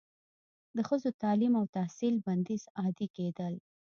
د 0.75 0.77
ښځو 0.87 1.09
تعلیم 1.21 1.53
او 1.59 1.65
تحصیل 1.77 2.15
بندیز 2.25 2.63
عادي 2.79 3.07
کیدل 3.15 3.53